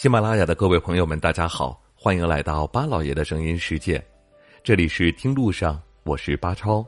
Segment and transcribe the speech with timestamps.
[0.00, 4.00] 喜马拉雅的各位朋友们，大家好，欢迎来到巴老爷的声音世界。
[4.62, 6.86] 这里是听路上，我是巴超。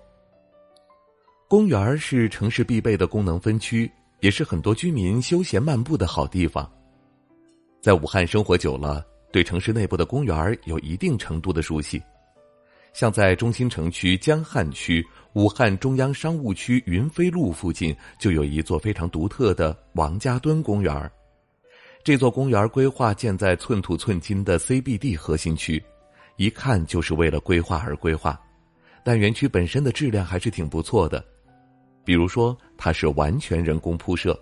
[1.49, 3.91] 公园是城市必备的功能分区，
[4.21, 6.71] 也是很多居民休闲漫步的好地方。
[7.83, 12.01] 在武汉生活久了，对城市内部的公园有一定程度的熟悉。
[12.93, 21.11] 像在中心城区江汉区武汉中央商务区云飞路附近，就有一座非常独特的王家墩公园。
[22.03, 25.83] 这座公园规划建在寸土寸金的 CBD 核心区，
[26.37, 28.41] 一看就是为了规划而规划。
[29.05, 31.23] 但园区本身的质量还是挺不错的，
[32.03, 34.39] 比如说它是完全人工铺设，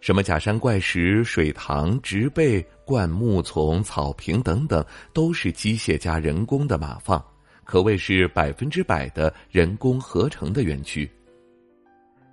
[0.00, 7.24] 什么假山怪石、水塘、植被、灌木丛、草坪等等，都是机械加人工的码放，
[7.62, 11.08] 可谓是百分之百的人工合成的园区。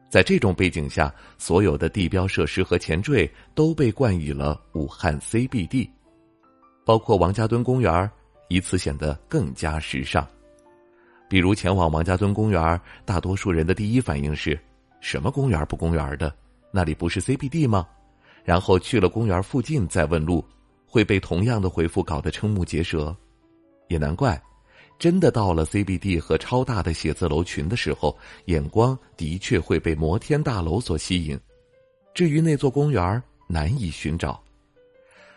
[0.09, 5.89] 在这种背景下，所有的地标设施和前缀都被冠以了武汉 CBD，
[6.85, 8.09] 包括王家墩公园，
[8.47, 10.25] 以此显得更加时尚。
[11.27, 14.57] 比如前往王家墩公园，大多数人的第一反应是：
[15.01, 16.33] 什么公园不公园的？
[16.71, 17.85] 那里不是 CBD 吗？
[18.45, 20.43] 然后去了公园附近再问路，
[20.85, 23.13] 会被同样的回复搞得瞠目结舌。
[23.89, 24.41] 也难怪。
[24.99, 31.39] 真的到了 CBD 和超大的写字楼群的时候，眼光的确会被摩天大楼所吸引。
[32.13, 34.41] 至于那座公园，难以寻找。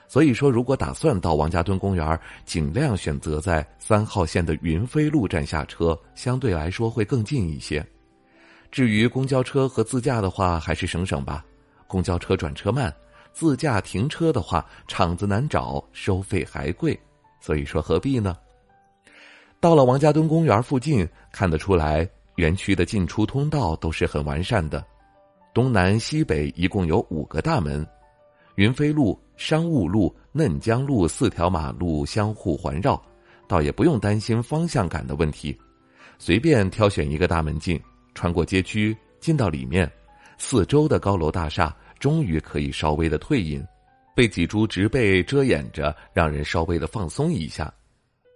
[0.09, 7.87] 所以说，如果打算到王家墩公园，尽量选择在三号线的云飞路站下车，相对来说会更近一些。
[8.73, 11.45] 至于公交车和自驾的话，还是省省吧。
[11.87, 12.93] 公交车转车慢，
[13.33, 16.99] 自驾停车的话，场子难找，收费还贵。
[17.41, 18.37] 所以说，何必呢？
[19.61, 24.83] 到了王家墩公园附近，看得出来，园区的进出通道都是很完善的，
[25.53, 27.87] 东南西北一共有五个大门，
[28.55, 33.01] 云飞路、商务路、嫩江路四条马路相互环绕，
[33.47, 35.55] 倒也不用担心方向感的问题，
[36.19, 37.79] 随便挑选一个大门进，
[38.15, 39.91] 穿过街区进到里面，
[40.39, 43.63] 四周的高楼大厦终于可以稍微的退隐，
[44.17, 47.71] 被几株植被遮掩着，让人稍微的放松一下。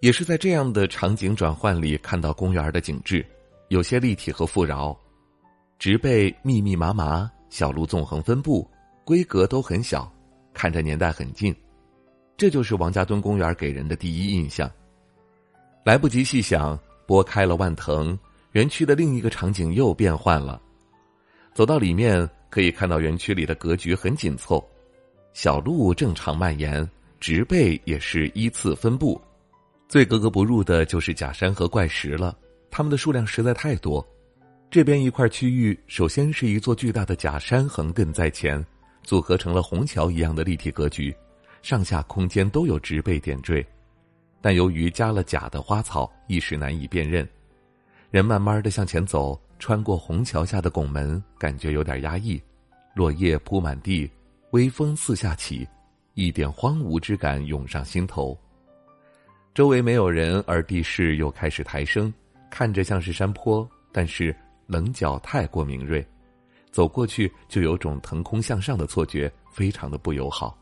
[0.04, 3.25] 也是在这样的场景转换里看到公园的景致，
[3.69, 4.94] 有些立体和富饶，
[5.78, 8.70] 植被密密麻麻，小路纵横分布，
[9.03, 10.12] 规格都很小，
[10.53, 11.56] 看着年代很近，
[12.37, 14.70] 这就是王家墩公园给人的第一印象。
[15.87, 18.19] 来不及细想，拨开了万藤，
[18.53, 20.60] 园区的另一个场景又变换了。
[21.54, 24.62] 走到里面，可以看到园区里的格局很紧凑，
[25.32, 26.86] 小路正常蔓延，
[27.21, 29.19] 植被也是依次分布。
[29.94, 32.37] 最格格不入的就是假山和怪石了，
[32.69, 34.05] 它们的数量实在太多。
[34.69, 38.60] 这边一块区域，首先是一座巨大的假山横亘在前，
[39.04, 41.15] 组合成了虹桥一样的立体格局，
[41.62, 43.65] 上下空间都有植被点缀，
[44.41, 47.25] 但由于加了假的花草，一时难以辨认。
[48.10, 52.43] 人慢慢的向前走，穿过虹桥下的拱门，感觉有点压抑。
[52.97, 54.10] 落叶铺满地，
[54.50, 55.65] 微风四下起，
[56.15, 58.37] 一点荒芜之感涌上心头。
[59.54, 62.12] 周围没有人，而地势又开始抬升，
[62.50, 64.34] 看着像是山坡，但是
[64.66, 66.04] 棱角太过敏锐，
[66.72, 70.59] 走过去就有种腾空向上的错觉，非常的不友好。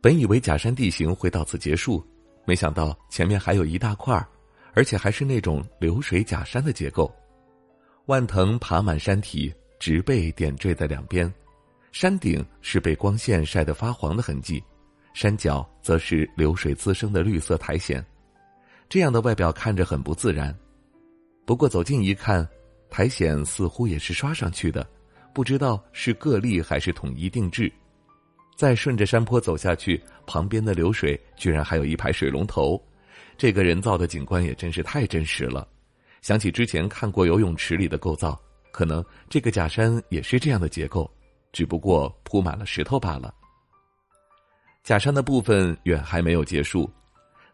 [0.00, 2.04] 本以为假山地形会到此结束，
[2.44, 4.20] 没想到前面还有一大块
[4.74, 7.08] 而且还是那种流水假山的结构，
[8.06, 11.32] 万藤爬满山体，植被点缀在两边，
[11.92, 14.60] 山顶是被光线晒得发黄的痕迹。
[15.14, 18.04] 山脚则是流水滋生的绿色苔藓，
[18.88, 20.56] 这样的外表看着很不自然。
[21.44, 22.46] 不过走近一看，
[22.88, 24.86] 苔藓似乎也是刷上去的，
[25.34, 27.70] 不知道是个例还是统一定制。
[28.56, 32.80] 再顺着山坡走下去，旁边的流水居然还有一排水龙头，
[33.36, 35.66] 这个人造的景观也真是太真实了。
[36.20, 38.40] 想起之前看过游泳池里的构造，
[38.70, 41.10] 可能这个假山也是这样的结构，
[41.50, 43.34] 只不过铺满了石头罢了。
[44.82, 46.90] 假山的部分远还没有结束，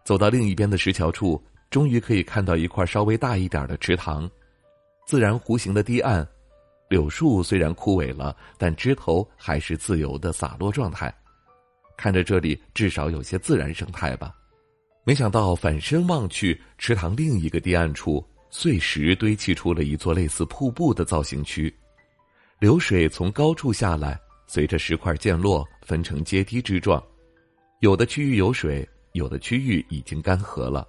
[0.02, 4.28] 走到另一边的石桥处，终于可以看到一块稍微大一点的池塘，
[5.06, 6.26] 自然弧形的堤岸，
[6.88, 11.14] 柳树虽然枯萎了，但枝头还是自由的洒落状态，
[11.98, 14.34] 看着这里至少有些自然生态吧。
[15.04, 21.74] 没想到反身望去，池塘另一个堤岸处，碎石堆砌出了一座类似瀑布的造型区，
[22.58, 27.02] 流水从高处下来，随着石块溅落，分成阶梯之状。
[27.80, 30.86] 有的区域有水，有的区域已经干涸了。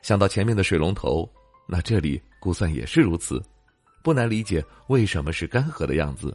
[0.00, 1.28] 想到前面的水龙头，
[1.68, 3.42] 那这里估算也是如此，
[4.02, 6.34] 不难理解为什么是干涸的样子。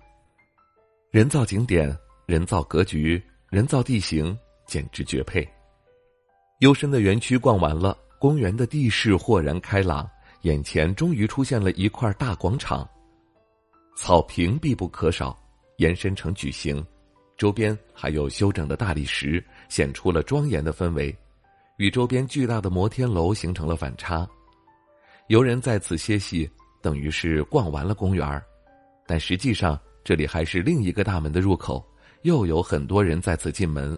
[1.10, 1.98] 人造景点、
[2.28, 4.38] 人造格局、人造地形，
[4.68, 5.48] 简直绝配。
[6.60, 10.08] 幽深的园区逛完了，公园的地势豁然开朗，
[10.42, 12.88] 眼前终于出现了一块大广场。
[13.96, 15.36] 草坪必不可少，
[15.78, 16.86] 延伸成矩形，
[17.40, 21.16] 周边还有修整的大理石，显出了庄严的氛围，
[21.78, 24.28] 与周边巨大的摩天楼形成了反差。
[25.28, 26.52] 游人在此歇息，
[26.82, 28.44] 等于是逛完了公园
[29.08, 31.82] 但实际上这里还是另一个大门的入口，
[32.24, 33.98] 又有很多人在此进门。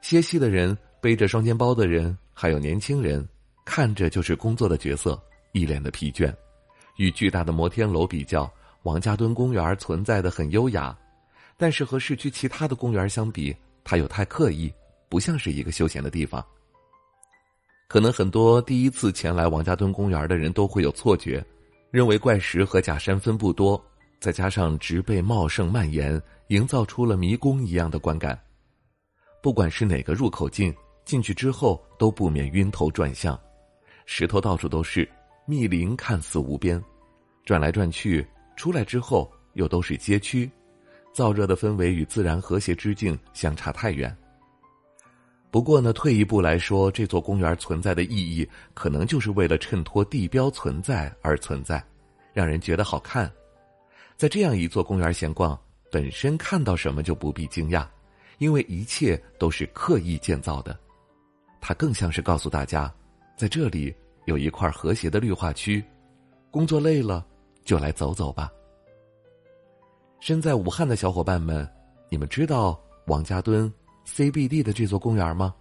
[0.00, 3.28] 歇息的人、背着双肩包的人，还有年轻人，
[3.66, 5.22] 看着就是工作的角色，
[5.52, 6.34] 一脸的疲倦。
[6.96, 8.50] 与巨大的摩天楼比较。
[8.84, 10.96] 王家墩公园存在的很优雅，
[11.60, 13.54] 但是和市区其他的公园相比，
[13.84, 14.72] 它又太刻意，
[15.10, 16.42] 不像是一个休闲的地方。
[17.86, 21.44] 可能很多第一次前来王家墩公园的人都会有错觉，
[21.90, 23.78] 认为怪石和假山分布多，
[24.20, 28.40] 再加上植被茂盛蔓延，营造出了迷宫一样的观感。
[29.42, 30.74] 不管是哪个入口进，
[31.04, 33.38] 进去之后都不免晕头转向，
[34.06, 35.06] 石头到处都是，
[35.44, 36.82] 密林看似无边，
[37.44, 38.26] 转来转去。
[38.56, 40.50] 出来之后又都是街区，
[41.14, 44.16] 燥热的氛围与自然和谐之境相差太远。
[45.50, 51.84] 不过呢，退一步来说，这座公园存在的意义，可能就是为了衬托地标存在而存在，
[52.32, 53.30] 让人觉得好看。
[54.16, 55.58] 在这样一座公园闲逛，
[55.90, 57.86] 本身看到什么就不必惊讶，
[58.38, 60.78] 因为一切都是刻意建造的。
[61.60, 62.92] 它更像是告诉大家，
[63.36, 63.94] 在这里
[64.26, 65.82] 有一块和谐的绿化区，
[66.50, 67.26] 工作累了。
[67.62, 68.50] 就来走走吧。
[70.20, 71.66] 身在武汉的小伙伴们，
[72.10, 73.72] 你们知道王家墩
[74.06, 75.54] CBD 的这座公园吗？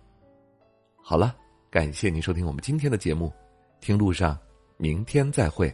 [1.01, 1.33] 好了，
[1.69, 3.31] 感谢您收听我们今天的节目，
[3.79, 4.37] 听路上，
[4.75, 5.73] 明天再会。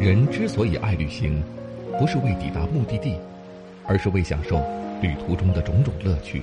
[0.00, 1.40] 人之所以爱旅行，
[1.96, 3.16] 不是为抵达目的地，
[3.86, 4.56] 而是为享受
[5.00, 6.42] 旅途中的种种乐趣。